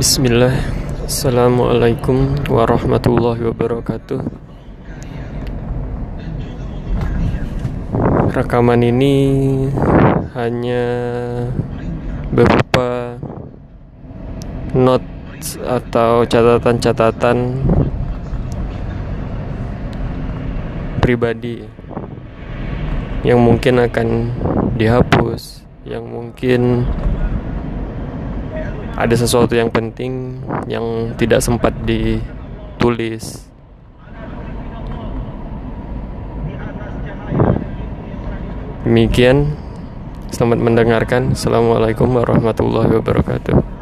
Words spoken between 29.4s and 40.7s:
yang penting yang tidak sempat ditulis. Demikian, selamat